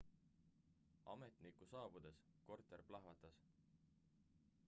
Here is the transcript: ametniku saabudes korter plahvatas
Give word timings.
ametniku 1.13 1.67
saabudes 1.73 2.17
korter 2.47 2.85
plahvatas 2.87 3.45